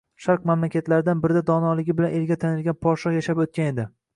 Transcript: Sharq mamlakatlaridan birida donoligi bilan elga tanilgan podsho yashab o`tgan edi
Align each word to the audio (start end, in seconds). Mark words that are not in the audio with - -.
Sharq 0.23 0.45
mamlakatlaridan 0.51 1.21
birida 1.25 1.43
donoligi 1.51 1.97
bilan 2.01 2.17
elga 2.21 2.39
tanilgan 2.45 2.81
podsho 2.87 3.17
yashab 3.19 3.47
o`tgan 3.47 3.71
edi 3.75 3.91